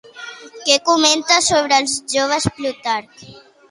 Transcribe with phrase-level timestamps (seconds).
[0.69, 3.29] Què comenta sobre els joves Plutarc?